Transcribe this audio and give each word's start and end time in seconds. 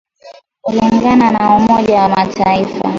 kulingana 0.61 1.31
na 1.31 1.55
umoja 1.55 2.01
wa 2.01 2.09
mataifa 2.09 2.89